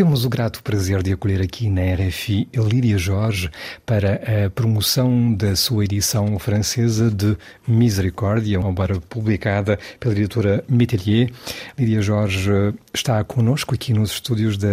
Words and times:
Temos 0.00 0.24
o 0.24 0.30
grato 0.30 0.62
prazer 0.62 1.02
de 1.02 1.12
acolher 1.12 1.42
aqui 1.42 1.68
na 1.68 1.82
RFI 1.82 2.48
Lídia 2.54 2.96
Jorge 2.96 3.50
para 3.84 4.46
a 4.46 4.48
promoção 4.48 5.34
da 5.34 5.54
sua 5.54 5.84
edição 5.84 6.38
francesa 6.38 7.10
de 7.10 7.36
Misericórdia, 7.68 8.58
uma 8.58 8.70
obra 8.70 8.98
publicada 8.98 9.78
pela 10.00 10.14
editora 10.14 10.64
Métellier. 10.66 11.30
Lídia 11.78 12.00
Jorge 12.00 12.50
está 12.94 13.22
conosco 13.22 13.74
aqui 13.74 13.92
nos 13.92 14.12
estúdios 14.12 14.56
da 14.56 14.68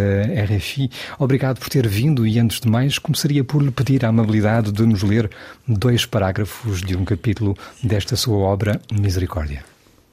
RFI. 0.46 0.90
Obrigado 1.18 1.58
por 1.58 1.68
ter 1.68 1.86
vindo 1.86 2.26
e, 2.26 2.38
antes 2.38 2.60
de 2.60 2.68
mais, 2.70 2.98
começaria 2.98 3.44
por 3.44 3.62
lhe 3.62 3.70
pedir 3.70 4.06
a 4.06 4.08
amabilidade 4.08 4.72
de 4.72 4.86
nos 4.86 5.02
ler 5.02 5.30
dois 5.68 6.06
parágrafos 6.06 6.80
de 6.80 6.96
um 6.96 7.04
capítulo 7.04 7.54
desta 7.84 8.16
sua 8.16 8.38
obra 8.38 8.80
Misericórdia. 8.90 9.62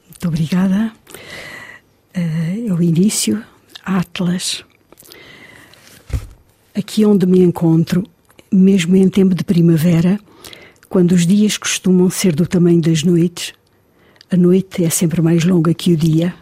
Muito 0.09 0.27
obrigada. 0.27 0.91
Uh, 2.13 2.68
é 2.70 2.73
o 2.73 2.84
início, 2.84 3.41
Atlas. 3.86 4.66
Aqui 6.78 7.05
onde 7.05 7.26
me 7.26 7.40
encontro, 7.40 8.04
mesmo 8.52 8.98
em 8.98 9.08
tempo 9.08 9.34
de 9.34 9.45
primavera, 9.45 10.20
quando 10.90 11.13
os 11.13 11.26
dias 11.26 11.58
costumam 11.58 12.09
ser 12.09 12.36
do 12.36 12.45
tamanho 12.45 12.82
das 12.82 13.02
noites, 13.02 13.54
a 14.30 14.36
noite 14.36 14.84
é 14.84 14.90
sempre 14.90 15.22
mais 15.22 15.46
longa 15.46 15.73
que 15.73 15.94
o 15.94 15.96
dia. 15.96 16.35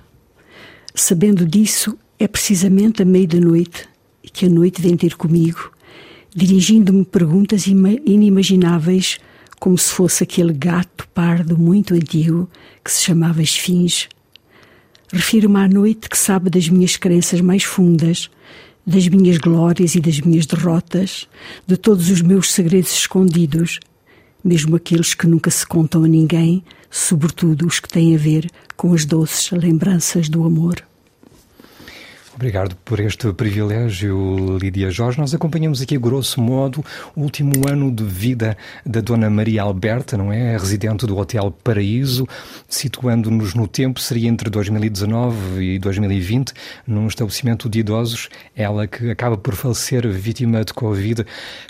Sabendo 0.96 1.46
disso, 1.46 1.96
é 2.18 2.28
precisamente 2.28 3.04
a 3.04 3.06
meio 3.06 3.28
da 3.28 3.40
noite 3.40 3.88
que 4.24 4.48
a 4.48 4.50
noite 4.50 4.82
vem 4.82 4.98
ter 4.98 5.16
comigo, 5.16 5.72
dirigindo-me 6.36 7.06
perguntas 7.06 7.68
inimagináveis, 7.68 9.20
como 9.60 9.78
se 9.78 9.92
fosse 9.92 10.24
aquele 10.24 10.52
gato 10.52 11.08
pardo 11.10 11.56
muito 11.60 11.94
antigo 11.94 12.50
que 12.84 12.92
se 12.92 13.04
chamava 13.04 13.44
Esfinge. 13.44 14.10
Refiro-me 15.12 15.60
à 15.60 15.68
noite 15.68 16.10
que 16.10 16.18
sabe 16.18 16.50
das 16.50 16.68
minhas 16.68 16.98
crenças 16.98 17.40
mais 17.40 17.62
fundas 17.62 18.32
das 18.86 19.08
minhas 19.08 19.38
glórias 19.38 19.96
e 19.96 20.00
das 20.00 20.20
minhas 20.20 20.46
derrotas, 20.46 21.28
de 21.66 21.78
todos 21.78 22.10
os 22.10 22.22
meus 22.22 22.52
segredos 22.52 22.92
escondidos, 22.92 23.80
mesmo 24.44 24.76
aqueles 24.76 25.14
que 25.14 25.28
nunca 25.28 25.50
se 25.50 25.66
contam 25.66 26.04
a 26.04 26.08
ninguém, 26.08 26.64
sobretudo 26.92 27.66
os 27.66 27.80
que 27.80 27.88
têm 27.88 28.16
a 28.16 28.18
ver 28.18 28.50
com 28.76 28.94
as 28.94 29.06
doces 29.06 29.52
lembranças 29.52 30.28
do 30.28 30.44
amor. 30.44 30.84
Obrigado 32.36 32.76
por 32.84 33.00
este 33.00 33.32
privilégio, 33.32 34.58
Lídia 34.58 34.90
Jorge. 34.90 35.20
Nós 35.20 35.36
acompanhamos 35.36 35.84
aqui, 35.84 35.96
grosso 36.00 36.42
modo, 36.42 36.84
o 37.16 37.22
último 37.22 37.54
ano 37.70 37.92
de 37.92 38.04
vida 38.04 38.58
da 38.84 39.02
Dona 39.02 39.30
Maria 39.30 39.62
Alberta, 39.62 40.18
não 40.18 40.34
é? 40.34 40.58
Residente 40.58 41.06
do 41.06 41.16
Hotel 41.16 41.52
Paraíso, 41.64 42.28
situando-nos 42.68 43.54
no 43.54 43.68
tempo, 43.68 44.00
seria 44.00 44.28
entre 44.28 44.50
2019 44.50 45.76
e 45.76 45.80
2020, 45.80 46.54
num 46.88 47.06
estabelecimento 47.06 47.70
de 47.70 47.80
idosos, 47.80 48.30
ela 48.56 48.88
que 48.88 49.12
acaba 49.12 49.38
por 49.38 49.54
falecer 49.54 50.08
vítima 50.10 50.66
de 50.66 50.74
Covid. 50.74 51.24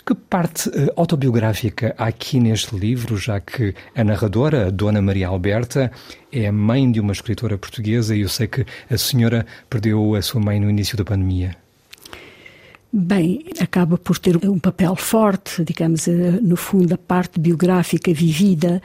Que 0.05 0.15
parte 0.15 0.69
uh, 0.69 0.93
autobiográfica 0.95 1.93
há 1.97 2.05
aqui 2.05 2.39
neste 2.39 2.73
livro, 2.73 3.17
já 3.17 3.37
que 3.41 3.75
a 3.93 4.03
narradora, 4.03 4.67
a 4.67 4.69
Dona 4.69 5.01
Maria 5.01 5.27
Alberta, 5.27 5.91
é 6.33 6.47
a 6.47 6.51
mãe 6.51 6.91
de 6.91 6.99
uma 6.99 7.13
escritora 7.13 7.57
portuguesa 7.57 8.15
e 8.15 8.21
eu 8.21 8.29
sei 8.29 8.47
que 8.47 8.65
a 8.89 8.97
senhora 8.97 9.45
perdeu 9.69 10.15
a 10.15 10.21
sua 10.21 10.41
mãe 10.41 10.59
no 10.59 10.69
início 10.69 10.97
da 10.97 11.05
pandemia. 11.05 11.55
Bem, 12.95 13.43
acaba 13.59 13.97
por 13.97 14.19
ter 14.19 14.37
um 14.47 14.59
papel 14.59 14.95
forte, 14.95 15.63
digamos, 15.63 16.07
eh, 16.07 16.39
no 16.39 16.55
fundo, 16.55 16.93
a 16.93 16.97
parte 16.97 17.39
biográfica 17.39 18.13
vivida 18.13 18.79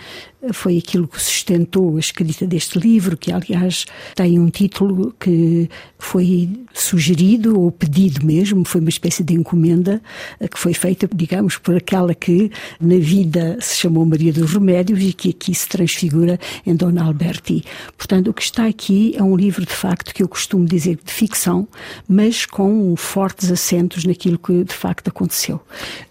foi 0.52 0.78
aquilo 0.78 1.06
que 1.06 1.20
sustentou 1.20 1.96
a 1.96 2.00
escrita 2.00 2.46
deste 2.46 2.78
livro, 2.78 3.16
que 3.16 3.32
aliás 3.32 3.86
tem 4.14 4.38
um 4.38 4.48
título 4.50 5.14
que 5.18 5.68
foi 5.98 6.48
sugerido 6.72 7.60
ou 7.60 7.72
pedido 7.72 8.24
mesmo, 8.24 8.64
foi 8.64 8.80
uma 8.80 8.88
espécie 8.88 9.24
de 9.24 9.34
encomenda 9.34 10.00
eh, 10.38 10.48
que 10.48 10.58
foi 10.58 10.72
feita, 10.72 11.08
digamos, 11.12 11.58
por 11.58 11.76
aquela 11.76 12.14
que 12.14 12.50
na 12.80 12.96
vida 12.96 13.58
se 13.60 13.76
chamou 13.76 14.04
Maria 14.04 14.32
dos 14.32 14.52
Remédios 14.52 15.02
e 15.02 15.12
que 15.12 15.30
aqui 15.30 15.54
se 15.54 15.68
transfigura 15.68 16.38
em 16.64 16.74
Dona 16.74 17.04
Alberti. 17.04 17.64
Portanto, 17.96 18.28
o 18.28 18.34
que 18.34 18.42
está 18.42 18.66
aqui 18.66 19.14
é 19.16 19.22
um 19.22 19.36
livro 19.36 19.66
de 19.66 19.72
facto 19.72 20.14
que 20.14 20.22
eu 20.22 20.28
costumo 20.28 20.64
dizer 20.66 20.98
de 21.04 21.12
ficção, 21.12 21.66
mas 22.08 22.46
com 22.46 22.94
fortes 22.96 23.50
acentos 23.50 24.04
naquilo 24.04 24.38
que 24.38 24.64
de 24.64 24.74
facto 24.74 25.08
aconteceu. 25.08 25.60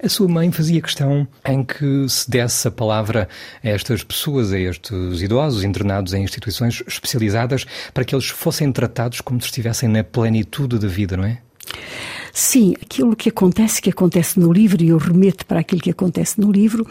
A 0.04 0.10
sua 0.10 0.28
mãe 0.28 0.52
fazia 0.52 0.82
questão 0.82 1.28
em 1.46 1.64
que 1.64 2.08
se 2.10 2.30
desse 2.30 2.68
a 2.68 2.72
palavra 2.72 3.30
a 3.64 3.70
estas 3.70 4.04
pessoas 4.04 4.27
pessoas, 4.28 4.52
a 4.52 4.60
estes 4.60 5.22
idosos 5.22 5.64
internados 5.64 6.14
em 6.14 6.24
instituições 6.24 6.84
especializadas, 6.86 7.66
para 7.94 8.04
que 8.04 8.14
eles 8.14 8.28
fossem 8.28 8.72
tratados 8.72 9.22
como 9.22 9.40
se 9.40 9.48
estivessem 9.48 9.88
na 9.88 10.04
plenitude 10.04 10.78
da 10.78 10.88
vida, 10.88 11.16
não 11.16 11.24
é? 11.24 11.40
Sim, 12.40 12.76
aquilo 12.80 13.16
que 13.16 13.30
acontece, 13.30 13.82
que 13.82 13.90
acontece 13.90 14.40
no 14.40 14.54
livro, 14.54 14.84
e 14.84 14.90
eu 14.90 15.00
remeto 15.00 15.44
para 15.44 15.62
aquilo 15.62 15.82
que 15.82 15.90
acontece 15.90 16.40
no 16.40 16.52
livro, 16.52 16.86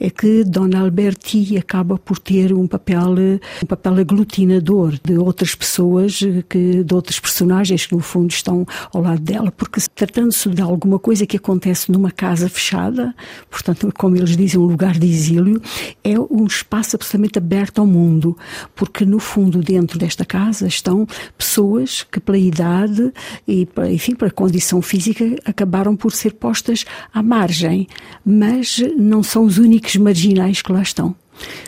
é 0.00 0.10
que 0.10 0.42
Dona 0.42 0.80
Alberti 0.80 1.56
acaba 1.56 1.96
por 1.96 2.18
ter 2.18 2.52
um 2.52 2.66
papel, 2.66 3.14
um 3.62 3.66
papel 3.68 3.94
aglutinador 4.00 4.98
de 5.00 5.16
outras 5.16 5.54
pessoas, 5.54 6.18
que, 6.48 6.82
de 6.82 6.92
outros 6.92 7.20
personagens 7.20 7.86
que 7.86 7.94
no 7.94 8.00
fundo 8.00 8.32
estão 8.32 8.66
ao 8.92 9.00
lado 9.00 9.20
dela, 9.20 9.52
porque 9.52 9.80
tratando-se 9.94 10.48
de 10.48 10.62
alguma 10.62 10.98
coisa 10.98 11.24
que 11.24 11.36
acontece 11.36 11.92
numa 11.92 12.10
casa 12.10 12.48
fechada, 12.48 13.14
portanto, 13.48 13.94
como 13.96 14.16
eles 14.16 14.36
dizem, 14.36 14.58
um 14.58 14.66
lugar 14.66 14.98
de 14.98 15.06
exílio, 15.06 15.62
é 16.02 16.18
um 16.18 16.44
espaço 16.44 16.96
absolutamente 16.96 17.38
aberto 17.38 17.78
ao 17.78 17.86
mundo, 17.86 18.36
porque 18.74 19.06
no 19.06 19.20
fundo 19.20 19.60
dentro 19.60 19.96
desta 19.96 20.24
casa 20.24 20.66
estão 20.66 21.06
pessoas 21.36 22.02
que 22.02 22.18
pela 22.18 22.36
idade 22.36 23.12
e, 23.46 23.68
enfim, 23.92 24.16
pela 24.16 24.32
condição 24.32 24.82
física 24.88 25.24
acabaram 25.44 25.94
por 25.94 26.12
ser 26.12 26.32
postas 26.34 26.84
à 27.12 27.22
margem, 27.22 27.86
mas 28.24 28.82
não 28.96 29.22
são 29.22 29.44
os 29.44 29.58
únicos 29.58 29.96
marginais 29.96 30.62
que 30.62 30.72
lá 30.72 30.82
estão. 30.82 31.14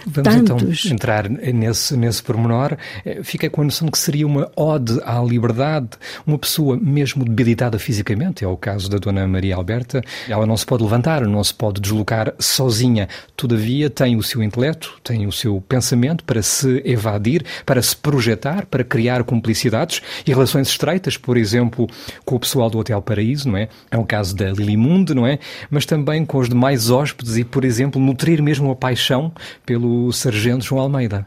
Vamos 0.06 0.34
então 0.34 0.56
Tantos. 0.56 0.84
então 0.84 0.94
entrar 0.94 1.28
nesse, 1.28 1.96
nesse 1.96 2.22
pormenor. 2.22 2.76
Eh, 3.04 3.20
fica 3.22 3.48
com 3.50 3.62
a 3.62 3.64
noção 3.64 3.86
de 3.86 3.92
que 3.92 3.98
seria 3.98 4.26
uma 4.26 4.50
ode 4.56 5.00
à 5.04 5.20
liberdade. 5.20 5.90
Uma 6.26 6.38
pessoa, 6.38 6.78
mesmo 6.80 7.24
debilitada 7.24 7.78
fisicamente, 7.78 8.44
é 8.44 8.48
o 8.48 8.56
caso 8.56 8.88
da 8.90 8.98
Dona 8.98 9.26
Maria 9.26 9.56
Alberta, 9.56 10.02
ela 10.28 10.46
não 10.46 10.56
se 10.56 10.66
pode 10.66 10.82
levantar, 10.82 11.22
não 11.26 11.42
se 11.42 11.54
pode 11.54 11.80
deslocar 11.80 12.34
sozinha. 12.38 13.08
Todavia, 13.36 13.90
tem 13.90 14.16
o 14.16 14.22
seu 14.22 14.42
intelecto, 14.42 14.98
tem 15.04 15.26
o 15.26 15.32
seu 15.32 15.60
pensamento 15.68 16.24
para 16.24 16.42
se 16.42 16.82
evadir, 16.84 17.44
para 17.64 17.80
se 17.82 17.96
projetar, 17.96 18.66
para 18.66 18.84
criar 18.84 19.24
cumplicidades 19.24 20.02
e 20.26 20.32
relações 20.32 20.68
estreitas, 20.68 21.16
por 21.16 21.36
exemplo, 21.36 21.88
com 22.24 22.36
o 22.36 22.40
pessoal 22.40 22.70
do 22.70 22.78
Hotel 22.78 23.00
Paraíso, 23.02 23.48
não 23.48 23.56
é? 23.56 23.68
É 23.90 23.98
o 23.98 24.04
caso 24.04 24.34
da 24.34 24.50
Lilimunde, 24.50 25.14
não 25.14 25.26
é? 25.26 25.38
Mas 25.70 25.86
também 25.86 26.24
com 26.24 26.38
os 26.38 26.48
demais 26.48 26.90
hóspedes 26.90 27.36
e, 27.36 27.44
por 27.44 27.64
exemplo, 27.64 28.00
nutrir 28.00 28.42
mesmo 28.42 28.70
a 28.70 28.76
paixão 28.76 29.32
pelo 29.64 30.12
Sargento 30.12 30.64
João 30.64 30.82
Almeida. 30.82 31.26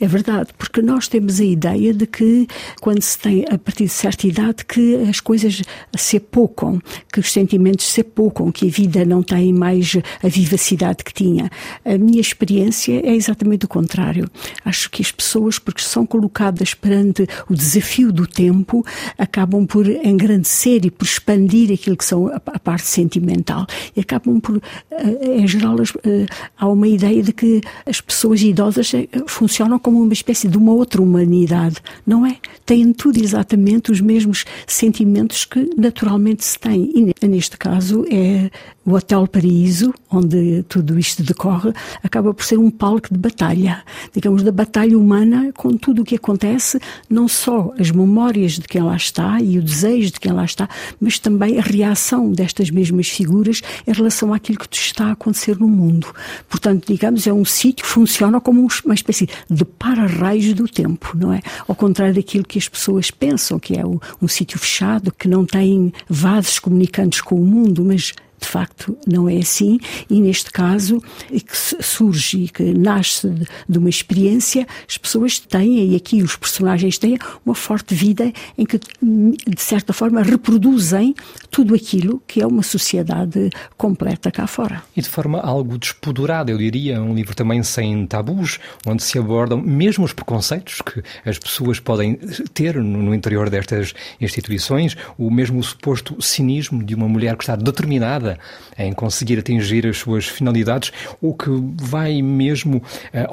É 0.00 0.06
verdade, 0.06 0.50
porque 0.56 0.82
nós 0.82 1.08
temos 1.08 1.40
a 1.40 1.44
ideia 1.44 1.92
de 1.92 2.06
que, 2.06 2.46
quando 2.80 3.02
se 3.02 3.18
tem 3.18 3.44
a 3.50 3.58
partir 3.58 3.84
de 3.84 3.90
certa 3.90 4.26
idade, 4.26 4.64
que 4.64 4.96
as 5.08 5.20
coisas 5.20 5.62
se 5.96 6.16
apocam, 6.16 6.80
que 7.12 7.20
os 7.20 7.32
sentimentos 7.32 7.86
se 7.86 8.00
apocam, 8.00 8.50
que 8.50 8.66
a 8.66 8.70
vida 8.70 9.04
não 9.04 9.22
tem 9.22 9.52
mais 9.52 9.96
a 10.22 10.28
vivacidade 10.28 11.04
que 11.04 11.12
tinha. 11.12 11.50
A 11.84 11.98
minha 11.98 12.20
experiência 12.20 13.00
é 13.04 13.14
exatamente 13.14 13.64
o 13.64 13.68
contrário. 13.68 14.28
Acho 14.64 14.90
que 14.90 15.02
as 15.02 15.10
pessoas, 15.10 15.58
porque 15.58 15.82
são 15.82 16.06
colocadas 16.06 16.74
perante 16.74 17.26
o 17.48 17.54
desafio 17.54 18.12
do 18.12 18.26
tempo, 18.26 18.84
acabam 19.18 19.66
por 19.66 19.86
engrandecer 19.88 20.84
e 20.84 20.90
por 20.90 21.04
expandir 21.04 21.72
aquilo 21.72 21.96
que 21.96 22.04
são 22.04 22.28
a 22.28 22.58
parte 22.58 22.86
sentimental. 22.86 23.66
E 23.96 24.00
acabam 24.00 24.40
por, 24.40 24.60
eh, 24.90 25.38
em 25.38 25.46
geral, 25.46 25.76
eh, 26.04 26.26
há 26.56 26.68
uma 26.68 26.88
ideia 26.88 27.22
de 27.22 27.32
que 27.32 27.60
as 27.86 28.00
pessoas 28.00 28.42
idosas 28.42 28.92
eh, 28.94 29.08
funcionam 29.52 29.78
como 29.78 30.02
uma 30.02 30.14
espécie 30.14 30.48
de 30.48 30.56
uma 30.56 30.72
outra 30.72 31.02
humanidade, 31.02 31.76
não 32.06 32.24
é? 32.24 32.38
Têm 32.64 32.90
tudo 32.90 33.22
exatamente 33.22 33.92
os 33.92 34.00
mesmos 34.00 34.46
sentimentos 34.66 35.44
que 35.44 35.68
naturalmente 35.76 36.42
se 36.42 36.58
têm. 36.58 36.90
E 37.20 37.28
neste 37.28 37.58
caso 37.58 38.06
é 38.10 38.50
o 38.84 38.94
Hotel 38.94 39.26
Paraíso, 39.28 39.94
onde 40.10 40.64
tudo 40.64 40.98
isto 40.98 41.22
decorre, 41.22 41.72
acaba 42.02 42.34
por 42.34 42.44
ser 42.44 42.58
um 42.58 42.70
palco 42.70 43.12
de 43.12 43.18
batalha, 43.18 43.82
digamos, 44.12 44.42
da 44.42 44.50
batalha 44.50 44.98
humana 44.98 45.52
com 45.54 45.76
tudo 45.76 46.02
o 46.02 46.04
que 46.04 46.16
acontece, 46.16 46.80
não 47.08 47.28
só 47.28 47.72
as 47.78 47.90
memórias 47.90 48.52
de 48.52 48.62
quem 48.62 48.82
lá 48.82 48.96
está 48.96 49.40
e 49.40 49.58
o 49.58 49.62
desejo 49.62 50.12
de 50.12 50.20
quem 50.20 50.32
lá 50.32 50.44
está, 50.44 50.68
mas 51.00 51.18
também 51.18 51.58
a 51.58 51.62
reação 51.62 52.32
destas 52.32 52.70
mesmas 52.70 53.08
figuras 53.08 53.60
em 53.86 53.92
relação 53.92 54.34
àquilo 54.34 54.58
que 54.58 54.74
está 54.74 55.06
a 55.06 55.12
acontecer 55.12 55.58
no 55.58 55.68
mundo. 55.68 56.08
Portanto, 56.48 56.86
digamos, 56.86 57.26
é 57.26 57.32
um 57.32 57.44
sítio 57.44 57.84
que 57.84 57.90
funciona 57.90 58.40
como 58.40 58.66
uma 58.84 58.94
espécie 58.94 59.28
de 59.48 59.64
para-raios 59.64 60.52
do 60.54 60.66
tempo, 60.66 61.16
não 61.16 61.32
é? 61.32 61.40
Ao 61.66 61.74
contrário 61.74 62.14
daquilo 62.14 62.44
que 62.44 62.58
as 62.58 62.68
pessoas 62.68 63.10
pensam, 63.10 63.58
que 63.58 63.76
é 63.78 63.84
um, 63.84 63.98
um 64.20 64.28
sítio 64.28 64.58
fechado, 64.58 65.12
que 65.12 65.28
não 65.28 65.44
tem 65.44 65.92
vasos 66.08 66.58
comunicantes 66.58 67.20
com 67.20 67.36
o 67.36 67.44
mundo, 67.44 67.84
mas 67.84 68.12
de 68.42 68.48
facto 68.48 68.96
não 69.06 69.28
é 69.28 69.36
assim, 69.36 69.78
e 70.10 70.20
neste 70.20 70.50
caso, 70.50 71.00
que 71.30 71.82
surge 71.82 72.44
e 72.44 72.48
que 72.48 72.74
nasce 72.74 73.32
de 73.68 73.78
uma 73.78 73.88
experiência, 73.88 74.66
as 74.88 74.98
pessoas 74.98 75.38
têm, 75.38 75.92
e 75.92 75.96
aqui 75.96 76.22
os 76.22 76.36
personagens 76.36 76.98
têm, 76.98 77.18
uma 77.46 77.54
forte 77.54 77.94
vida 77.94 78.32
em 78.58 78.66
que, 78.66 78.78
de 78.78 79.62
certa 79.62 79.92
forma, 79.92 80.22
reproduzem 80.22 81.14
tudo 81.50 81.74
aquilo 81.74 82.22
que 82.26 82.42
é 82.42 82.46
uma 82.46 82.62
sociedade 82.62 83.50
completa 83.76 84.30
cá 84.30 84.46
fora. 84.46 84.82
E 84.96 85.00
de 85.00 85.08
forma 85.08 85.40
algo 85.40 85.78
despodurada, 85.78 86.50
eu 86.50 86.58
diria, 86.58 87.00
um 87.00 87.14
livro 87.14 87.34
também 87.34 87.62
sem 87.62 88.06
tabus, 88.06 88.58
onde 88.86 89.02
se 89.02 89.18
abordam 89.18 89.60
mesmo 89.60 90.04
os 90.04 90.12
preconceitos 90.12 90.80
que 90.82 91.02
as 91.24 91.38
pessoas 91.38 91.78
podem 91.78 92.16
ter 92.52 92.74
no 92.76 93.14
interior 93.14 93.48
destas 93.48 93.94
instituições, 94.20 94.96
o 95.16 95.30
mesmo 95.30 95.62
suposto 95.62 96.20
cinismo 96.20 96.82
de 96.82 96.94
uma 96.94 97.08
mulher 97.08 97.36
que 97.36 97.44
está 97.44 97.54
determinada 97.54 98.31
em 98.78 98.92
conseguir 98.92 99.38
atingir 99.38 99.86
as 99.86 99.98
suas 99.98 100.26
finalidades, 100.26 100.92
ou 101.20 101.34
que 101.34 101.48
vai 101.80 102.22
mesmo 102.22 102.78
uh, 102.78 102.82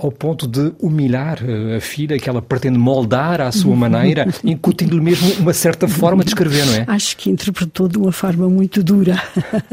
ao 0.05 0.11
ponto 0.11 0.47
de 0.47 0.73
humilhar 0.79 1.39
uh, 1.43 1.77
a 1.77 1.81
filha, 1.81 2.17
que 2.17 2.29
ela 2.29 2.41
pretende 2.41 2.77
moldar 2.77 3.41
à 3.41 3.51
sua 3.51 3.75
maneira, 3.77 4.27
incutindo-lhe 4.43 5.01
mesmo 5.01 5.33
uma 5.41 5.53
certa 5.53 5.87
forma 5.87 6.23
de 6.23 6.31
escrever, 6.31 6.65
não 6.65 6.75
é? 6.75 6.85
Acho 6.87 7.17
que 7.17 7.29
interpretou 7.29 7.87
de 7.87 7.97
uma 7.97 8.11
forma 8.11 8.49
muito 8.49 8.83
dura, 8.83 9.21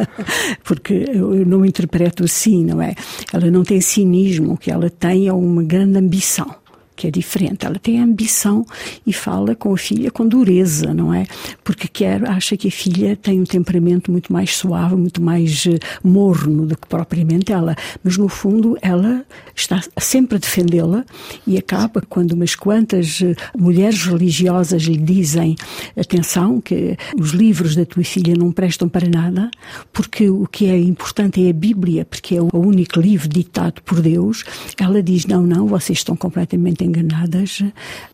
porque 0.64 1.04
eu 1.08 1.44
não 1.46 1.64
interpreto 1.64 2.24
assim, 2.24 2.64
não 2.64 2.80
é? 2.80 2.94
Ela 3.32 3.50
não 3.50 3.62
tem 3.62 3.80
cinismo, 3.80 4.54
o 4.54 4.56
que 4.56 4.70
ela 4.70 4.90
tem 4.90 5.28
é 5.28 5.32
uma 5.32 5.62
grande 5.62 5.98
ambição 5.98 6.54
que 6.96 7.06
é 7.06 7.10
diferente. 7.10 7.66
Ela 7.66 7.78
tem 7.78 8.00
ambição 8.00 8.64
e 9.06 9.12
fala 9.12 9.54
com 9.54 9.72
a 9.72 9.76
filha 9.76 10.10
com 10.10 10.26
dureza, 10.26 10.94
não 10.94 11.12
é? 11.12 11.26
Porque 11.62 11.86
quer, 11.86 12.26
acha 12.28 12.56
que 12.56 12.68
a 12.68 12.70
filha 12.70 13.14
tem 13.16 13.40
um 13.40 13.44
temperamento 13.44 14.10
muito 14.10 14.32
mais 14.32 14.56
suave, 14.56 14.96
muito 14.96 15.20
mais 15.20 15.66
uh, 15.66 15.78
morno 16.02 16.66
do 16.66 16.76
que 16.76 16.88
propriamente 16.88 17.52
ela. 17.52 17.76
Mas 18.02 18.16
no 18.16 18.28
fundo 18.28 18.78
ela 18.80 19.24
está 19.54 19.80
sempre 19.98 20.36
a 20.36 20.40
defendê-la 20.40 21.04
e 21.46 21.58
acaba 21.58 22.02
quando 22.08 22.32
umas 22.32 22.54
quantas 22.54 23.20
uh, 23.20 23.36
mulheres 23.56 24.02
religiosas 24.04 24.82
lhe 24.82 24.96
dizem 24.96 25.54
atenção 25.96 26.60
que 26.60 26.96
os 27.18 27.30
livros 27.30 27.76
da 27.76 27.84
tua 27.84 28.04
filha 28.04 28.34
não 28.34 28.50
prestam 28.50 28.88
para 28.88 29.08
nada, 29.08 29.50
porque 29.92 30.30
o 30.30 30.46
que 30.46 30.66
é 30.66 30.78
importante 30.78 31.44
é 31.44 31.50
a 31.50 31.52
Bíblia, 31.52 32.04
porque 32.04 32.36
é 32.36 32.40
o 32.40 32.48
único 32.54 32.98
livro 33.00 33.28
ditado 33.28 33.82
por 33.82 34.00
Deus. 34.00 34.44
Ela 34.78 35.02
diz 35.02 35.26
não, 35.26 35.42
não, 35.42 35.66
vocês 35.66 35.98
estão 35.98 36.16
completamente 36.16 36.84
enganadas. 36.86 37.62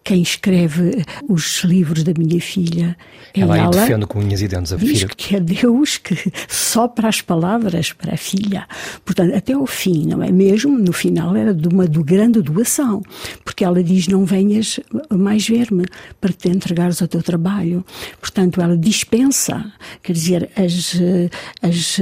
Quem 0.03 0.23
escreve 0.23 1.05
os 1.29 1.63
livros 1.65 2.03
da 2.03 2.13
minha 2.17 2.41
filha 2.41 2.97
é 3.35 3.41
ela. 3.41 3.57
Ela 3.57 3.71
defende 3.71 4.07
com 4.07 4.19
unhas 4.21 4.43
e 4.43 4.49
dentes 4.49 4.73
a 4.73 4.77
diz 4.77 5.01
filha. 5.01 5.09
que 5.17 5.37
é 5.37 5.41
Deus 5.41 5.99
que 5.99 6.17
sopra 6.49 7.09
as 7.09 7.21
palavras 7.21 7.93
para 7.93 8.15
a 8.15 8.17
filha. 8.17 8.67
Portanto, 9.05 9.35
até 9.35 9.57
o 9.57 9.67
fim, 9.67 10.07
não 10.07 10.23
é 10.23 10.31
mesmo? 10.31 10.79
No 10.79 10.93
final 10.93 11.35
era 11.37 11.55
de 11.55 11.69
uma 11.69 11.87
do 11.87 12.03
grande 12.05 12.41
doação, 12.43 13.03
porque 13.45 13.65
ela 13.65 13.83
diz 13.83 14.09
não 14.09 14.25
venhas 14.25 14.81
mais 15.11 15.47
ver-me 15.49 15.85
para 16.21 16.33
te 16.33 16.49
entregares 16.49 17.01
ao 17.01 17.09
teu 17.09 17.23
trabalho. 17.23 17.85
Portanto, 18.21 18.61
ela 18.61 18.77
dispensa, 18.77 19.73
quer 20.03 20.13
dizer, 20.13 20.51
as, 20.57 20.97
as, 21.63 21.99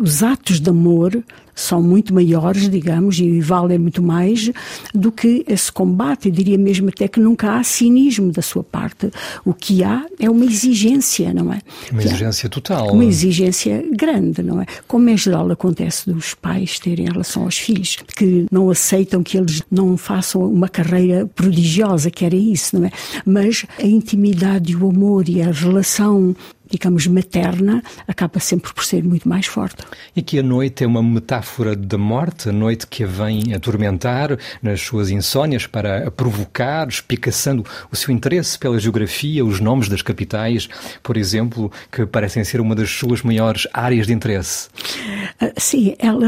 os 0.00 0.22
atos 0.22 0.60
de 0.60 0.70
amor 0.70 1.22
são 1.54 1.82
muito 1.82 2.14
maiores, 2.14 2.68
digamos, 2.68 3.18
e 3.18 3.40
valem 3.40 3.78
muito 3.78 4.02
mais 4.02 4.50
do 4.94 5.12
que 5.12 5.44
esse 5.48 5.70
combate. 5.70 6.28
Eu 6.28 6.32
diria 6.32 6.58
mesmo 6.58 6.88
até 6.88 7.08
que 7.08 7.20
nunca 7.20 7.56
há 7.56 7.64
cinismo 7.64 8.32
da 8.32 8.42
sua 8.42 8.62
parte. 8.62 9.10
O 9.44 9.52
que 9.52 9.84
há 9.84 10.04
é 10.18 10.30
uma 10.30 10.44
exigência, 10.44 11.32
não 11.32 11.52
é? 11.52 11.60
Uma 11.90 12.02
exigência 12.02 12.48
total. 12.48 12.92
Uma 12.92 13.04
exigência 13.04 13.84
grande, 13.92 14.42
não 14.42 14.60
é? 14.60 14.66
Como 14.86 15.08
em 15.08 15.16
geral 15.16 15.50
acontece 15.50 16.10
dos 16.10 16.34
pais 16.34 16.78
terem 16.78 17.06
em 17.06 17.10
relação 17.10 17.44
aos 17.44 17.58
filhos, 17.58 17.96
que 18.16 18.46
não 18.50 18.70
aceitam 18.70 19.22
que 19.22 19.36
eles 19.36 19.62
não 19.70 19.96
façam 19.96 20.42
uma 20.42 20.68
carreira 20.68 21.26
prodigiosa, 21.26 22.10
que 22.10 22.24
era 22.24 22.36
isso, 22.36 22.78
não 22.78 22.86
é? 22.86 22.90
Mas 23.24 23.64
a 23.78 23.86
intimidade, 23.86 24.76
o 24.76 24.88
amor 24.88 25.28
e 25.28 25.42
a 25.42 25.50
relação 25.50 26.34
digamos, 26.72 27.06
materna, 27.06 27.82
acaba 28.08 28.40
sempre 28.40 28.72
por 28.72 28.82
ser 28.82 29.04
muito 29.04 29.28
mais 29.28 29.44
forte. 29.44 29.82
E 30.16 30.22
que 30.22 30.38
a 30.38 30.42
noite 30.42 30.82
é 30.82 30.86
uma 30.86 31.02
metáfora 31.02 31.76
da 31.76 31.98
morte, 31.98 32.48
a 32.48 32.52
noite 32.52 32.86
que 32.86 33.04
a 33.04 33.06
vem 33.06 33.52
atormentar 33.52 34.38
nas 34.62 34.80
suas 34.80 35.10
insónias 35.10 35.66
para 35.66 36.10
provocar, 36.10 36.88
espicaçando 36.88 37.62
o 37.90 37.96
seu 37.96 38.12
interesse 38.12 38.58
pela 38.58 38.80
geografia, 38.80 39.44
os 39.44 39.60
nomes 39.60 39.88
das 39.88 40.00
capitais, 40.00 40.66
por 41.02 41.18
exemplo, 41.18 41.70
que 41.90 42.06
parecem 42.06 42.42
ser 42.42 42.58
uma 42.60 42.74
das 42.74 42.90
suas 42.90 43.22
maiores 43.22 43.66
áreas 43.72 44.06
de 44.06 44.14
interesse. 44.14 44.70
Ah, 45.38 45.52
sim, 45.58 45.94
ela, 45.98 46.26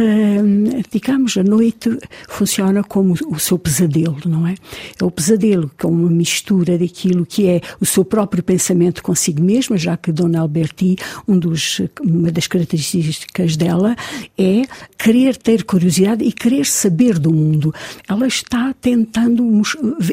digamos, 0.93 1.39
a 1.39 1.43
noite 1.43 1.99
funciona 2.29 2.85
como 2.85 3.15
o 3.31 3.39
seu 3.39 3.59
pesadelo, 3.59 4.19
não 4.27 4.47
é? 4.47 4.55
É 5.01 5.05
o 5.05 5.11
pesadelo 5.11 5.71
com 5.81 5.89
uma 5.89 6.11
mistura 6.11 6.77
daquilo 6.77 7.25
que 7.25 7.49
é 7.49 7.63
o 7.81 7.87
seu 7.87 8.05
próprio 8.05 8.43
pensamento 8.43 9.03
consigo 9.03 9.43
mesma, 9.43 9.79
já 9.79 9.97
que 9.97 10.13
Dona 10.13 10.34
Alberti, 10.41 10.97
um 11.27 11.39
dos, 11.39 11.81
uma 12.01 12.31
das 12.31 12.47
características 12.47 13.57
dela 13.57 13.97
é 14.39 14.63
querer 14.99 15.37
ter 15.37 15.65
curiosidade 15.65 16.25
e 16.25 16.33
querer 16.33 16.67
saber 16.67 17.19
do 17.19 17.33
mundo. 17.33 17.75
Ela 18.09 18.27
está 18.27 18.75
tentando 18.81 19.45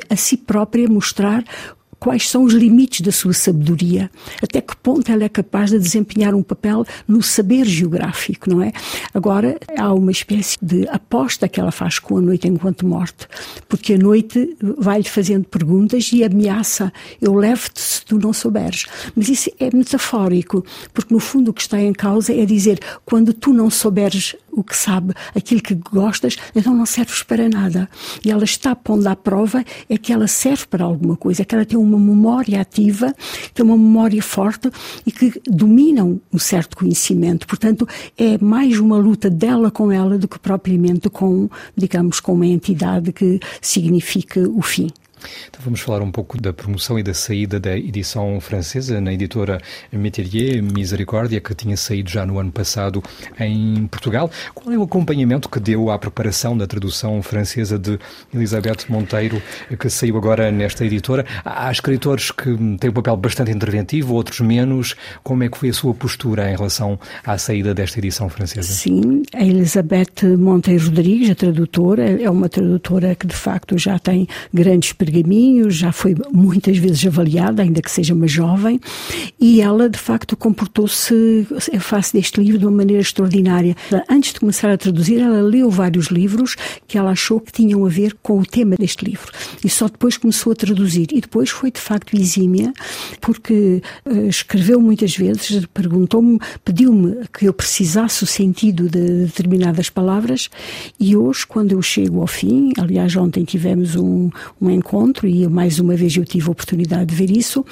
a 0.09 0.15
si 0.15 0.37
própria 0.37 0.87
mostrar 0.87 1.43
quais 2.01 2.27
são 2.27 2.43
os 2.43 2.53
limites 2.53 3.01
da 3.01 3.11
sua 3.11 3.31
sabedoria, 3.31 4.09
até 4.41 4.59
que 4.59 4.75
ponto 4.75 5.11
ela 5.11 5.23
é 5.23 5.29
capaz 5.29 5.69
de 5.69 5.77
desempenhar 5.77 6.33
um 6.33 6.41
papel 6.41 6.83
no 7.07 7.21
saber 7.21 7.63
geográfico, 7.63 8.49
não 8.49 8.59
é? 8.59 8.73
Agora, 9.13 9.55
há 9.77 9.93
uma 9.93 10.09
espécie 10.09 10.57
de 10.59 10.87
aposta 10.89 11.47
que 11.47 11.59
ela 11.59 11.71
faz 11.71 11.99
com 11.99 12.17
a 12.17 12.21
noite 12.21 12.47
enquanto 12.47 12.87
morte, 12.87 13.27
porque 13.69 13.93
a 13.93 13.97
noite 13.99 14.57
vai-lhe 14.79 15.07
fazendo 15.07 15.45
perguntas 15.45 16.09
e 16.11 16.23
ameaça: 16.23 16.91
eu 17.21 17.35
levo-te 17.35 17.79
se 17.79 18.03
tu 18.03 18.17
não 18.17 18.33
souberes. 18.33 18.87
Mas 19.15 19.29
isso 19.29 19.51
é 19.59 19.69
metafórico, 19.71 20.65
porque 20.91 21.13
no 21.13 21.19
fundo 21.19 21.51
o 21.51 21.53
que 21.53 21.61
está 21.61 21.79
em 21.79 21.93
causa 21.93 22.33
é 22.33 22.45
dizer: 22.45 22.79
quando 23.05 23.31
tu 23.31 23.53
não 23.53 23.69
souberes 23.69 24.35
o 24.51 24.63
que 24.63 24.75
sabe, 24.75 25.13
aquilo 25.35 25.61
que 25.61 25.75
gostas, 25.75 26.37
então 26.55 26.75
não 26.75 26.85
serves 26.85 27.23
para 27.23 27.47
nada. 27.47 27.89
E 28.23 28.31
ela 28.31 28.43
está 28.43 28.75
pondo 28.75 29.07
à 29.07 29.15
prova 29.15 29.63
é 29.89 29.97
que 29.97 30.11
ela 30.11 30.27
serve 30.27 30.65
para 30.67 30.83
alguma 30.83 31.15
coisa, 31.15 31.41
é 31.41 31.45
que 31.45 31.55
ela 31.55 31.65
tem 31.65 31.77
uma 31.77 31.99
memória 31.99 32.59
ativa, 32.59 33.13
tem 33.53 33.65
uma 33.65 33.77
memória 33.77 34.21
forte 34.21 34.69
e 35.05 35.11
que 35.11 35.41
dominam 35.47 36.19
um 36.31 36.39
certo 36.39 36.77
conhecimento. 36.77 37.47
Portanto, 37.47 37.87
é 38.17 38.37
mais 38.37 38.79
uma 38.79 38.97
luta 38.97 39.29
dela 39.29 39.71
com 39.71 39.91
ela 39.91 40.17
do 40.17 40.27
que 40.27 40.39
propriamente 40.39 41.09
com, 41.09 41.49
digamos, 41.75 42.19
com 42.19 42.33
uma 42.33 42.47
entidade 42.47 43.11
que 43.11 43.39
significa 43.61 44.47
o 44.49 44.61
fim. 44.61 44.89
Então 45.49 45.61
vamos 45.63 45.79
falar 45.79 46.01
um 46.01 46.11
pouco 46.11 46.41
da 46.41 46.51
promoção 46.51 46.97
e 46.97 47.03
da 47.03 47.13
saída 47.13 47.59
da 47.59 47.77
edição 47.77 48.39
francesa 48.41 48.99
na 48.99 49.13
editora 49.13 49.61
Métellier 49.91 50.61
Misericórdia, 50.61 51.39
que 51.39 51.53
tinha 51.53 51.77
saído 51.77 52.09
já 52.09 52.25
no 52.25 52.39
ano 52.39 52.51
passado 52.51 53.03
em 53.39 53.87
Portugal. 53.87 54.31
Qual 54.53 54.73
é 54.73 54.77
o 54.77 54.83
acompanhamento 54.83 55.47
que 55.49 55.59
deu 55.59 55.91
à 55.91 55.99
preparação 55.99 56.57
da 56.57 56.65
tradução 56.65 57.21
francesa 57.21 57.77
de 57.77 57.99
Elizabeth 58.33 58.85
Monteiro, 58.89 59.41
que 59.77 59.89
saiu 59.89 60.17
agora 60.17 60.51
nesta 60.51 60.85
editora? 60.85 61.25
Há 61.45 61.71
escritores 61.71 62.31
que 62.31 62.55
têm 62.77 62.89
um 62.89 62.93
papel 62.93 63.15
bastante 63.17 63.51
interventivo, 63.51 64.15
outros 64.15 64.39
menos. 64.39 64.95
Como 65.23 65.43
é 65.43 65.49
que 65.49 65.57
foi 65.57 65.69
a 65.69 65.73
sua 65.73 65.93
postura 65.93 66.51
em 66.51 66.55
relação 66.55 66.99
à 67.25 67.37
saída 67.37 67.73
desta 67.73 67.99
edição 67.99 68.27
francesa? 68.29 68.71
Sim, 68.71 69.23
a 69.33 69.43
Elizabeth 69.43 70.37
Monteiro 70.37 70.85
Rodrigues, 70.85 71.29
a 71.29 71.35
tradutora, 71.35 72.21
é 72.21 72.29
uma 72.29 72.49
tradutora 72.49 73.13
que 73.15 73.27
de 73.27 73.35
facto 73.35 73.77
já 73.77 73.99
tem 73.99 74.27
grandes 74.53 74.89
experiências 74.89 75.10
pergaminhos, 75.11 75.75
já 75.75 75.91
foi 75.91 76.15
muitas 76.31 76.77
vezes 76.77 77.05
avaliada, 77.05 77.61
ainda 77.61 77.81
que 77.81 77.91
seja 77.91 78.13
uma 78.13 78.27
jovem, 78.27 78.79
e 79.39 79.61
ela 79.61 79.89
de 79.89 79.99
facto 79.99 80.37
comportou-se 80.37 81.45
face 81.79 82.13
deste 82.13 82.41
livro 82.41 82.57
de 82.57 82.65
uma 82.65 82.77
maneira 82.77 83.01
extraordinária. 83.01 83.75
Antes 84.09 84.33
de 84.33 84.39
começar 84.39 84.71
a 84.71 84.77
traduzir, 84.77 85.19
ela 85.19 85.41
leu 85.41 85.69
vários 85.69 86.07
livros 86.07 86.55
que 86.87 86.97
ela 86.97 87.11
achou 87.11 87.39
que 87.39 87.51
tinham 87.51 87.85
a 87.85 87.89
ver 87.89 88.15
com 88.21 88.39
o 88.39 88.45
tema 88.45 88.75
deste 88.75 89.03
livro 89.03 89.31
e 89.63 89.69
só 89.69 89.87
depois 89.87 90.17
começou 90.17 90.53
a 90.53 90.55
traduzir. 90.55 91.07
E 91.11 91.19
depois 91.19 91.49
foi 91.49 91.71
de 91.71 91.79
facto 91.79 92.15
exímia, 92.15 92.73
porque 93.19 93.81
uh, 94.05 94.27
escreveu 94.27 94.79
muitas 94.79 95.15
vezes, 95.15 95.65
perguntou-me, 95.73 96.39
pediu-me 96.63 97.27
que 97.37 97.47
eu 97.47 97.53
precisasse 97.53 98.23
o 98.23 98.27
sentido 98.27 98.89
de 98.89 99.25
determinadas 99.25 99.89
palavras 99.89 100.49
e 100.99 101.15
hoje, 101.15 101.45
quando 101.45 101.73
eu 101.73 101.81
chego 101.81 102.21
ao 102.21 102.27
fim, 102.27 102.71
aliás, 102.77 103.15
ontem 103.15 103.43
tivemos 103.43 103.95
um, 103.95 104.29
um 104.59 104.69
encontro 104.69 105.00
encontro, 105.01 105.27
e 105.27 105.47
mais 105.47 105.79
uma 105.79 105.95
vez 105.95 106.15
eu 106.15 106.25
tive 106.25 106.47
a 106.47 106.51
oportunidade 106.51 107.07
de 107.07 107.15
ver 107.15 107.31
isso. 107.31 107.65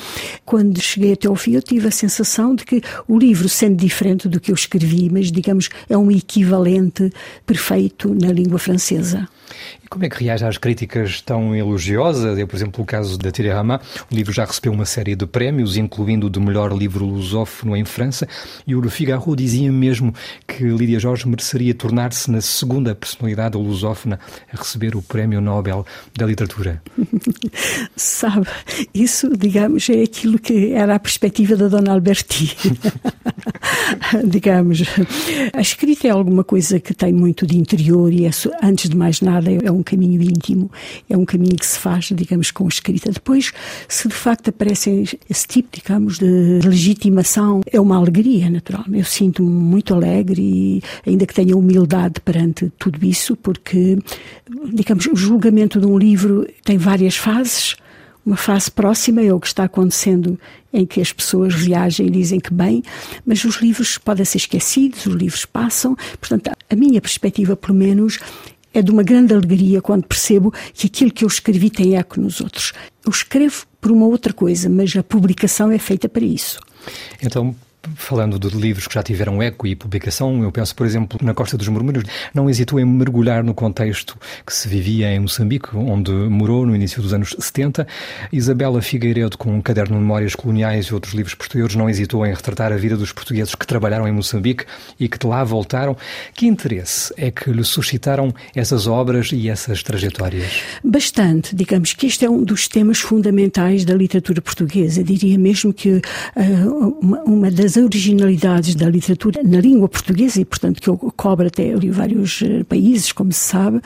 Quando 0.46 0.82
cheguei 0.82 1.14
até 1.14 1.28
ao 1.28 1.36
fim, 1.36 1.54
eu 1.54 1.62
tive 1.62 1.88
a 1.88 1.92
sensação 1.92 2.56
de 2.56 2.66
que 2.66 2.82
o 3.08 3.18
livro, 3.18 3.48
sendo 3.48 3.76
diferente 3.76 4.28
do 4.28 4.40
que 4.40 4.52
eu 4.52 4.56
escrevi, 4.56 5.10
mas 5.12 5.32
digamos, 5.32 5.70
é 5.88 5.98
um 5.98 6.10
equivalente 6.10 7.12
perfeito 7.46 8.14
na 8.14 8.32
língua 8.32 8.58
francesa. 8.58 9.28
Como 9.90 10.06
é 10.06 10.10
que 10.10 10.24
reage 10.24 10.46
às 10.46 10.58
críticas 10.58 11.20
tão 11.20 11.56
elogiosas? 11.56 12.38
É, 12.38 12.46
por 12.46 12.56
exemplo, 12.56 12.84
o 12.84 12.86
caso 12.86 13.18
da 13.18 13.32
Thierry 13.32 13.52
Rama. 13.52 13.82
O 14.12 14.16
livro 14.16 14.32
já 14.32 14.46
recebeu 14.46 14.72
uma 14.72 14.86
série 14.86 15.16
de 15.16 15.26
prémios, 15.26 15.78
incluindo 15.78 16.28
o 16.28 16.30
de 16.30 16.40
melhor 16.40 16.72
livro 16.72 17.06
lusófono 17.06 17.76
em 17.76 17.84
França, 17.84 18.28
e 18.68 18.76
o 18.76 18.82
Le 18.82 18.90
Figaro 18.90 19.36
dizia 19.36 19.72
mesmo 19.72 20.14
que 20.48 20.64
Lídia 20.64 21.00
Jorge 21.00 21.28
mereceria 21.28 21.74
tornar-se 21.74 22.30
na 22.30 22.40
segunda 22.40 22.94
personalidade 22.94 23.58
lusófona 23.58 24.20
a 24.54 24.58
receber 24.58 24.96
o 24.96 25.02
Prémio 25.02 25.42
Nobel 25.42 25.86
da 26.16 26.26
Literatura. 26.26 26.82
Sabe, 27.96 28.48
isso, 28.94 29.36
digamos, 29.36 29.90
é 29.90 30.04
aquilo 30.04 30.38
que 30.38 30.72
era 30.72 30.96
a 30.96 31.00
perspectiva 31.00 31.56
da 31.56 31.68
Dona 31.68 31.94
Alberti. 31.94 32.56
digamos, 34.26 34.84
a 35.54 35.62
escrita 35.62 36.08
é 36.08 36.12
alguma 36.12 36.44
coisa 36.44 36.80
que 36.80 36.94
tem 36.94 37.12
muito 37.12 37.46
de 37.46 37.58
interior 37.58 38.12
e, 38.14 38.26
é, 38.26 38.32
antes 38.62 38.90
de 38.90 38.96
mais 38.96 39.22
nada, 39.22 39.52
é 39.52 39.72
um 39.72 39.79
caminho 39.84 40.22
íntimo, 40.22 40.72
é 41.10 41.18
um 41.18 41.26
caminho 41.26 41.56
que 41.56 41.66
se 41.66 41.78
faz, 41.78 42.06
digamos, 42.14 42.52
com 42.52 42.68
escrita. 42.68 43.12
Depois, 43.12 43.52
se 43.88 44.08
de 44.08 44.14
facto 44.14 44.50
aparecem 44.50 45.06
esse 45.30 45.48
tipo, 45.48 45.70
digamos, 45.72 46.20
de 46.20 46.60
legitimação, 46.64 47.62
é 47.72 47.80
uma 47.80 47.98
alegria, 47.98 48.50
naturalmente. 48.50 49.00
Eu 49.00 49.06
sinto-me 49.06 49.50
muito 49.50 49.94
alegre 49.94 50.42
e, 50.42 50.84
ainda 51.06 51.26
que 51.26 51.34
tenha 51.34 51.56
humildade 51.56 52.20
perante 52.22 52.72
tudo 52.78 53.06
isso, 53.06 53.36
porque, 53.36 53.98
digamos, 54.74 55.06
o 55.08 55.16
julgamento 55.16 55.80
de 55.80 55.86
um 55.86 55.98
livro 55.98 56.48
tem 56.64 56.78
várias 56.78 57.16
fases. 57.16 57.76
Uma 58.26 58.38
fase 58.38 58.70
próxima 58.70 59.22
é 59.22 59.34
o 59.34 59.40
que 59.40 59.48
está 59.48 59.64
acontecendo 59.64 60.40
em 60.72 60.86
que 60.86 61.02
as 61.02 61.12
pessoas 61.12 61.56
reagem 61.56 62.08
e 62.08 62.12
dizem 62.12 62.40
que 62.40 62.54
bem, 62.54 62.84
mas 63.26 63.44
os 63.44 63.56
livros 63.56 63.98
podem 63.98 64.26
ser 64.26 64.38
esquecidos, 64.38 65.06
os 65.06 65.16
livros 65.16 65.46
passam. 65.46 65.96
Portanto, 66.20 66.52
a 66.70 66.76
minha 66.76 67.02
perspectiva, 67.02 67.56
pelo 67.56 67.74
menos, 67.74 68.20
é 68.74 68.82
de 68.82 68.92
uma 68.92 69.04
grande 69.04 69.34
alegria 69.34 69.82
quando 69.82 70.06
percebo 70.06 70.54
que 70.74 70.88
aquilo 70.88 71.12
que 71.12 71.24
eu 71.24 71.28
escrevi 71.28 71.70
tem 71.70 71.98
eco 71.98 72.20
nos 72.20 72.42
outros. 72.42 72.74
Eu 73.06 73.12
escrevo 73.12 73.66
por 73.82 73.92
uma 73.92 74.06
outra 74.06 74.34
coisa, 74.34 74.70
mas 74.70 74.96
a 74.96 75.04
publicação 75.04 75.72
é 75.72 75.78
feita 75.78 76.08
para 76.08 76.24
isso. 76.24 76.60
Então, 77.22 77.56
Falando 77.96 78.40
de 78.40 78.50
livros 78.50 78.88
que 78.88 78.94
já 78.94 79.04
tiveram 79.04 79.42
eco 79.42 79.68
e 79.68 79.76
publicação, 79.76 80.44
eu 80.44 80.52
penso, 80.52 80.76
por 80.76 80.86
exemplo, 80.86 81.20
na 81.22 81.34
Costa 81.34 81.58
dos 81.58 81.68
Murmúrios, 81.68 82.04
não 82.34 82.50
hesitou 82.50 82.80
em 82.80 82.86
mergulhar 82.86 83.44
no 83.44 83.54
contexto 83.54 84.18
que 84.46 84.54
se 84.54 84.68
vivia 84.68 85.12
em 85.12 85.20
Moçambique, 85.20 85.76
onde 85.76 86.12
morou 86.12 86.66
no 86.66 86.76
início 86.76 87.02
dos 87.02 87.14
anos 87.14 87.36
70. 87.38 87.88
Isabela 88.32 88.82
Figueiredo, 88.82 89.38
com 89.38 89.56
um 89.56 89.62
caderno 89.62 89.96
de 89.96 90.02
memórias 90.02 90.36
coloniais 90.36 90.88
e 90.88 90.94
outros 90.94 91.14
livros 91.14 91.36
posteriores, 91.36 91.76
não 91.76 91.90
hesitou 91.90 92.26
em 92.26 92.34
retratar 92.34 92.72
a 92.72 92.78
vida 92.78 92.98
dos 92.98 93.12
portugueses 93.12 93.56
que 93.56 93.66
trabalharam 93.66 94.08
em 94.08 94.12
Moçambique 94.12 94.66
e 95.00 95.08
que 95.08 95.18
de 95.18 95.28
lá 95.28 95.44
voltaram. 95.44 95.96
Que 96.34 96.48
interesse 96.48 97.14
é 97.18 97.32
que 97.32 97.52
lhe 97.52 97.64
suscitaram 97.64 98.34
essas 98.56 98.88
obras 98.88 99.32
e 99.32 99.50
essas 99.50 99.84
trajetórias? 99.84 100.62
Bastante. 100.84 101.56
Digamos 101.56 101.94
que 101.94 102.08
este 102.08 102.26
é 102.26 102.30
um 102.30 102.44
dos 102.44 102.68
temas 102.68 103.00
fundamentais 103.00 103.86
da 103.86 103.94
literatura 103.94 104.42
portuguesa. 104.42 105.04
Diria 105.04 105.38
mesmo 105.38 105.74
que 105.74 105.90
uh, 105.90 106.98
uma, 107.02 107.22
uma 107.24 107.52
das 107.52 107.78
originalidades 107.84 108.76
da 108.76 108.90
literatura 108.90 109.42
na 109.44 109.60
língua 109.60 109.88
portuguesa, 109.88 110.42
e 110.42 110.46
portanto 110.46 110.82
que 110.82 111.12
cobre 111.16 111.48
até 111.48 111.74
vários 111.92 112.42
eh, 112.42 112.64
países, 112.64 113.12
como 113.12 113.32
se 113.32 113.40
sabe, 113.40 113.82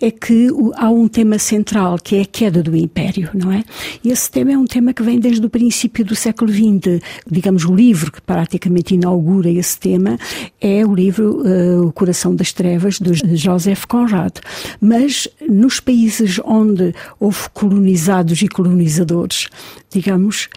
é 0.00 0.10
que 0.10 0.48
há 0.76 0.90
um 0.90 1.08
tema 1.08 1.38
central, 1.38 1.98
que 1.98 2.16
é 2.16 2.22
a 2.22 2.24
queda 2.24 2.62
do 2.62 2.76
Império, 2.76 3.30
não 3.34 3.52
é? 3.52 3.64
E 4.02 4.10
esse 4.10 4.30
tema 4.30 4.52
é 4.52 4.58
um 4.58 4.66
tema 4.66 4.92
que 4.92 5.02
vem 5.02 5.18
desde 5.18 5.44
o 5.44 5.50
princípio 5.50 6.04
do 6.04 6.14
século 6.14 6.52
XX. 6.52 7.00
Digamos, 7.30 7.64
o 7.64 7.74
livro 7.74 8.12
que 8.12 8.20
praticamente 8.20 8.94
inaugura 8.94 9.48
esse 9.50 9.78
tema 9.78 10.18
é 10.60 10.84
o 10.84 10.94
livro 10.94 11.42
uh, 11.42 11.86
O 11.86 11.92
Coração 11.92 12.34
das 12.34 12.52
Trevas, 12.52 12.98
de 12.98 13.36
Joseph 13.36 13.84
Conrad. 13.86 14.38
Mas 14.80 15.28
nos 15.48 15.80
países 15.80 16.40
onde 16.44 16.94
houve 17.18 17.48
colonizados 17.52 18.42
e 18.42 18.48
colonizadores, 18.48 19.48
digamos, 19.90 20.48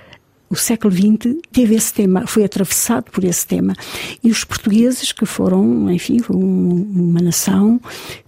o 0.49 0.55
século 0.55 0.93
XX 0.93 1.37
teve 1.51 1.75
esse 1.75 1.93
tema, 1.93 2.25
foi 2.25 2.43
atravessado 2.43 3.11
por 3.11 3.23
esse 3.23 3.45
tema. 3.45 3.73
E 4.23 4.31
os 4.31 4.43
portugueses, 4.43 5.11
que 5.11 5.25
foram, 5.25 5.91
enfim, 5.91 6.21
uma 6.29 7.21
nação 7.21 7.79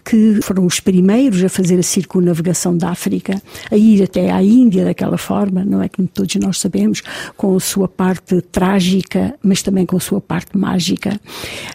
que 0.10 0.40
foram 0.42 0.66
os 0.66 0.80
primeiros 0.80 1.44
a 1.44 1.50
fazer 1.50 1.78
a 1.78 1.84
circunnavegação 1.84 2.76
da 2.76 2.90
África, 2.90 3.40
a 3.70 3.78
ir 3.78 4.02
até 4.02 4.32
à 4.32 4.42
Índia 4.42 4.84
daquela 4.84 5.20
forma, 5.20 5.64
não 5.64 5.84
é 5.84 5.88
que 5.88 6.02
todos 6.08 6.34
nós 6.38 6.60
sabemos, 6.60 7.04
com 7.38 7.56
a 7.56 7.60
sua 7.60 7.88
parte 7.88 8.42
trágica, 8.42 9.36
mas 9.44 9.62
também 9.62 9.86
com 9.86 9.98
a 9.98 10.00
sua 10.00 10.20
parte 10.20 10.58
mágica. 10.58 11.20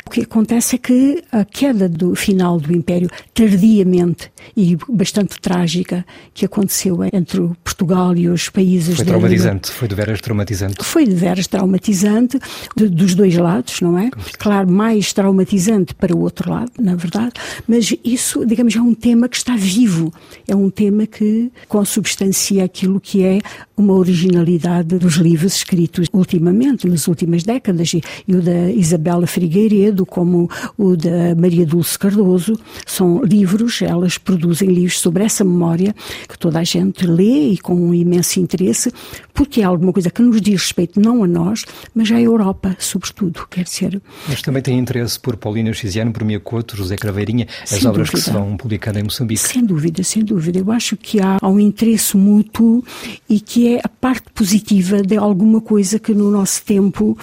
O 0.05 0.11
que 0.11 0.23
acontece 0.23 0.75
é 0.75 0.79
que 0.79 1.23
a 1.31 1.45
queda 1.45 1.89
do 1.89 2.17
final 2.17 2.59
do 2.59 2.75
Império, 2.75 3.09
tardiamente 3.33 4.33
e 4.57 4.77
bastante 4.89 5.41
trágica, 5.41 6.05
que 6.33 6.45
aconteceu 6.45 7.05
entre 7.13 7.41
Portugal 7.63 8.17
e 8.17 8.29
os 8.29 8.49
países... 8.49 8.97
Foi 8.97 9.05
traumatizante, 9.05 9.71
foi 9.71 9.87
de 9.87 9.95
veras 9.95 10.21
traumatizante. 10.21 10.85
Foi 10.85 11.07
de 11.07 11.15
veras 11.15 11.47
traumatizante, 11.47 12.41
de, 12.77 12.89
dos 12.89 13.15
dois 13.15 13.37
lados, 13.37 13.81
não 13.81 13.97
é? 13.97 14.11
Claro, 14.39 14.69
mais 14.69 15.13
traumatizante 15.13 15.95
para 15.95 16.17
o 16.17 16.21
outro 16.21 16.51
lado, 16.51 16.73
na 16.81 16.97
verdade, 16.97 17.35
mas 17.69 17.95
isso 18.03 18.24
isso, 18.25 18.47
digamos, 18.47 18.75
é 18.75 18.81
um 18.81 18.95
tema 18.95 19.29
que 19.29 19.37
está 19.37 19.55
vivo. 19.55 20.11
É 20.49 20.57
um 20.57 20.71
tema 20.71 21.07
que 21.07 21.53
consubstancia 21.69 22.65
aquilo 22.65 22.99
que 22.99 23.23
é 23.23 23.39
uma 23.77 23.93
originalidade 23.93 24.99
dos 24.99 25.17
livros 25.17 25.57
escritos 25.57 26.09
ultimamente, 26.11 26.89
nas 26.89 27.07
últimas 27.07 27.43
décadas. 27.43 27.93
E, 27.93 28.03
e 28.27 28.35
o 28.35 28.41
da 28.41 28.71
Isabela 28.71 29.27
Figueiredo, 29.27 30.07
como 30.07 30.49
o 30.79 30.97
da 30.97 31.35
Maria 31.37 31.67
Dulce 31.67 31.99
Cardoso, 31.99 32.59
são 32.87 33.23
livros, 33.23 33.83
elas 33.83 34.17
produzem 34.17 34.71
livros 34.71 35.01
sobre 35.01 35.23
essa 35.23 35.45
memória 35.45 35.95
que 36.27 36.39
toda 36.39 36.59
a 36.61 36.65
gente 36.65 37.07
lê 37.07 37.51
e 37.51 37.59
com 37.59 37.75
um 37.75 37.93
imenso 37.93 38.41
interesse, 38.41 38.91
porque 39.35 39.61
é 39.61 39.65
alguma 39.65 39.93
coisa 39.93 40.11
que 40.11 40.23
nos 40.23 40.41
diz 40.41 40.63
respeito 40.63 40.99
não 40.99 41.23
a 41.23 41.27
nós, 41.27 41.65
mas 41.95 42.11
à 42.11 42.19
Europa, 42.19 42.75
sobretudo, 42.79 43.47
quer 43.51 43.65
dizer. 43.65 44.01
Mas 44.29 44.41
também 44.41 44.63
tem 44.63 44.79
interesse 44.79 45.21
por 45.21 45.37
Paulina 45.37 45.73
Xiziano, 45.75 46.13
por 46.13 46.25
Mia 46.25 46.41
Couto, 46.41 46.77
José 46.77 46.97
Craveirinha, 46.97 47.47
as 47.63 47.85
obras 47.85 48.14
que 48.15 48.21
serão 48.21 48.57
publicadas 48.57 49.01
em 49.01 49.05
Moçambique. 49.05 49.41
Sem 49.41 49.65
dúvida, 49.65 50.03
sem 50.03 50.25
dúvida. 50.25 50.59
Eu 50.59 50.71
acho 50.73 50.97
que 50.97 51.21
há, 51.21 51.39
há 51.41 51.49
um 51.49 51.61
interesse 51.61 52.17
mútuo 52.17 52.85
e 53.29 53.41
que 53.41 53.75
é 53.75 53.81
a 53.83 53.89
parte 53.89 54.31
positiva 54.35 55.03
de 55.03 55.17
alguma 55.17 55.61
coisa 55.61 55.99
que 55.99 56.15
no 56.15 56.31
nosso 56.31 56.65
tempo 56.65 57.17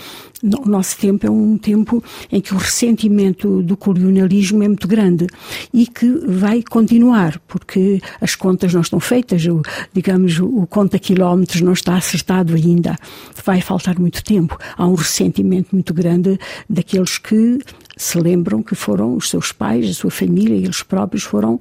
o 0.43 0.67
nosso 0.67 0.97
tempo 0.97 1.25
é 1.25 1.29
um 1.29 1.57
tempo 1.57 2.03
em 2.31 2.41
que 2.41 2.53
o 2.53 2.57
ressentimento 2.57 3.61
do 3.61 3.77
colonialismo 3.77 4.63
é 4.63 4.67
muito 4.67 4.87
grande 4.87 5.27
e 5.73 5.85
que 5.85 6.07
vai 6.27 6.63
continuar, 6.63 7.39
porque 7.47 8.01
as 8.19 8.35
contas 8.35 8.73
não 8.73 8.81
estão 8.81 8.99
feitas, 8.99 9.45
o, 9.45 9.61
digamos, 9.93 10.39
o 10.39 10.65
conta 10.67 10.97
quilómetros 10.97 11.61
não 11.61 11.73
está 11.73 11.95
acertado 11.95 12.55
ainda. 12.55 12.97
Vai 13.45 13.61
faltar 13.61 13.99
muito 13.99 14.23
tempo. 14.23 14.57
Há 14.75 14.87
um 14.87 14.95
ressentimento 14.95 15.69
muito 15.73 15.93
grande 15.93 16.39
daqueles 16.69 17.17
que 17.17 17.59
se 17.95 18.19
lembram 18.19 18.63
que 18.63 18.73
foram 18.73 19.15
os 19.15 19.29
seus 19.29 19.51
pais, 19.51 19.89
a 19.89 19.93
sua 19.93 20.11
família, 20.11 20.55
eles 20.55 20.81
próprios 20.81 21.23
foram 21.23 21.59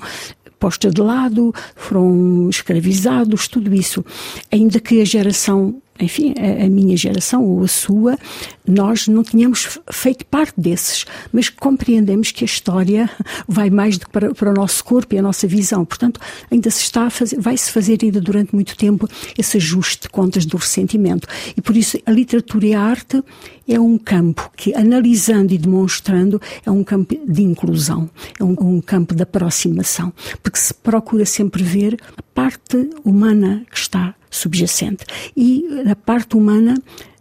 postos 0.58 0.92
de 0.92 1.00
lado, 1.00 1.54
foram 1.74 2.48
escravizados, 2.50 3.48
tudo 3.48 3.74
isso. 3.74 4.04
Ainda 4.52 4.78
que 4.78 5.00
a 5.00 5.04
geração 5.04 5.80
enfim, 6.02 6.34
a, 6.38 6.64
a, 6.64 6.68
minha 6.68 6.96
geração 6.96 7.44
ou 7.44 7.62
a 7.62 7.68
sua, 7.68 8.18
nós 8.66 9.08
não 9.08 9.22
tínhamos 9.22 9.78
feito 9.92 10.24
parte 10.26 10.58
desses, 10.58 11.04
mas 11.32 11.48
compreendemos 11.48 12.30
que 12.30 12.44
a 12.44 12.46
história 12.46 13.10
vai 13.48 13.70
mais 13.70 13.98
do 13.98 14.06
que 14.06 14.12
para, 14.12 14.34
para 14.34 14.50
o 14.50 14.54
nosso 14.54 14.84
corpo 14.84 15.14
e 15.14 15.18
a 15.18 15.22
nossa 15.22 15.46
visão. 15.46 15.84
Portanto, 15.84 16.20
ainda 16.50 16.70
se 16.70 16.82
está 16.82 17.06
a 17.06 17.10
fazer, 17.10 17.38
vai-se 17.40 17.70
fazer 17.70 17.98
ainda 18.02 18.20
durante 18.20 18.54
muito 18.54 18.76
tempo 18.76 19.08
esse 19.36 19.56
ajuste 19.56 20.02
de 20.02 20.08
contas 20.08 20.46
do 20.46 20.56
ressentimento. 20.56 21.26
E 21.56 21.60
por 21.60 21.76
isso 21.76 21.98
a 22.06 22.10
literatura 22.10 22.66
e 22.66 22.74
a 22.74 22.80
arte 22.80 23.22
é 23.68 23.78
um 23.78 23.96
campo 23.96 24.50
que, 24.56 24.74
analisando 24.74 25.54
e 25.54 25.58
demonstrando, 25.58 26.40
é 26.64 26.70
um 26.70 26.82
campo 26.82 27.14
de 27.26 27.42
inclusão, 27.42 28.10
é 28.38 28.44
um, 28.44 28.56
um 28.60 28.80
campo 28.80 29.14
de 29.14 29.22
aproximação, 29.22 30.12
porque 30.42 30.58
se 30.58 30.74
procura 30.74 31.24
sempre 31.24 31.62
ver 31.62 31.96
a 32.16 32.22
parte 32.34 32.90
humana 33.04 33.64
que 33.70 33.78
está 33.78 34.14
subjacente. 34.30 35.04
E 35.36 35.64
a 35.90 35.96
parte 35.96 36.36
humana 36.36 36.74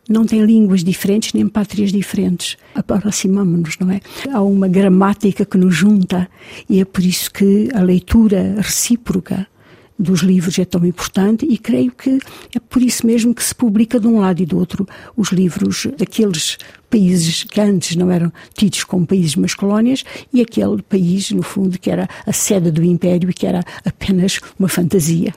não 0.10 0.26
tem 0.26 0.44
línguas 0.44 0.84
diferentes 0.84 1.34
nem 1.34 1.48
pátrias 1.48 1.92
diferentes. 1.92 2.58
Aproximamos-nos, 2.74 3.78
não 3.78 3.92
é? 3.92 4.02
Há 4.32 4.42
uma 4.42 4.68
gramática 4.68 5.46
que 5.46 5.58
nos 5.58 5.76
junta 5.76 6.28
e 6.68 6.80
é 6.80 6.86
por 6.86 7.04
isso 7.04 7.32
que 7.32 7.70
a 7.74 7.82
leitura 7.82 8.56
recíproca 8.58 9.48
dos 10.00 10.22
livros 10.22 10.58
é 10.58 10.64
tão 10.64 10.86
importante 10.86 11.46
e 11.46 11.58
creio 11.58 11.92
que 11.92 12.20
é 12.56 12.60
por 12.60 12.82
isso 12.82 13.06
mesmo 13.06 13.36
que 13.36 13.44
se 13.44 13.54
publica 13.54 14.00
de 14.00 14.08
um 14.08 14.22
lado 14.22 14.42
e 14.42 14.46
do 14.46 14.58
outro 14.58 14.88
os 15.16 15.34
livros 15.34 15.88
daqueles 15.98 16.58
países 16.90 17.44
que 17.44 17.60
antes 17.60 17.98
não 17.98 18.10
eram 18.10 18.32
tidos 18.54 18.86
como 18.86 19.06
países 19.06 19.36
mas 19.36 19.54
colónias 19.54 20.06
e 20.34 20.42
aquele 20.42 20.82
país, 20.82 21.32
no 21.32 21.44
fundo, 21.44 21.78
que 21.78 21.92
era 21.92 22.08
a 22.26 22.32
sede 22.32 22.72
do 22.72 22.82
império 22.82 23.30
e 23.30 23.34
que 23.34 23.46
era 23.46 23.62
apenas 23.84 24.40
uma 24.58 24.70
fantasia. 24.70 25.34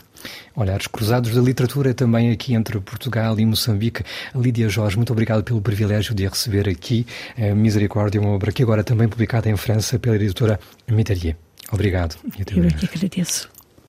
Olhares 0.55 0.87
cruzados 0.87 1.35
da 1.35 1.41
literatura 1.41 1.95
também 1.95 2.31
aqui 2.31 2.55
entre 2.55 2.79
Portugal 2.81 3.39
e 3.39 3.47
Moçambique. 3.47 4.03
Lídia 4.35 4.69
Jorge, 4.69 4.97
muito 4.97 5.13
obrigado 5.13 5.45
pelo 5.45 5.61
privilégio 5.61 6.15
de 6.15 6.27
a 6.27 6.31
receber 6.31 6.69
aqui. 6.69 7.07
A 7.37 7.55
Misericórdia, 7.55 8.21
uma 8.21 8.31
obra 8.31 8.53
que 8.53 8.63
agora 8.63 8.83
também 8.83 9.09
publicada 9.09 9.49
em 9.49 9.57
França 9.57 9.99
pela 9.99 10.17
editora 10.17 10.59
Mitelier. 10.89 11.37
Obrigado. 11.71 12.17
Eu 12.55 12.65
é 12.65 12.71
que 12.71 12.87
agradeço. 12.87 13.52